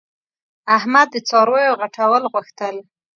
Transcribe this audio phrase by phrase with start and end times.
[0.77, 2.75] احمد د څارویو غټول غوښتل.